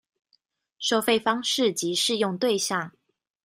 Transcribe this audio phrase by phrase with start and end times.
[0.79, 2.91] 收費方式及適用對象